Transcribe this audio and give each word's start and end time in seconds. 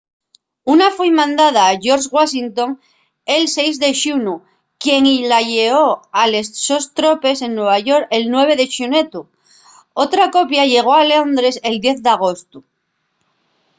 una 0.73 0.87
foi 0.97 1.09
mandada 1.19 1.61
a 1.65 1.73
george 1.83 2.07
washington 2.17 2.69
el 3.35 3.43
6 3.57 3.75
de 3.83 3.89
xunu 4.01 4.35
quien-y 4.83 5.15
la 5.31 5.41
lleó 5.51 5.85
a 6.21 6.23
les 6.33 6.47
sos 6.65 6.85
tropes 6.97 7.37
en 7.45 7.51
nueva 7.59 7.77
york 7.89 8.05
el 8.17 8.23
9 8.35 8.51
de 8.59 8.65
xunetu 8.75 9.21
otra 10.03 10.25
copia 10.37 10.69
llegó 10.71 10.93
a 11.01 11.07
londres 11.13 11.55
el 11.69 11.75
10 11.85 11.97
d'agostu 12.05 12.59